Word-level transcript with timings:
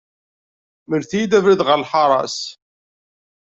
Mlet-iyi-d 0.89 1.37
abrid 1.37 1.61
ɣer 1.67 1.77
lḥaṛa-s. 1.83 2.37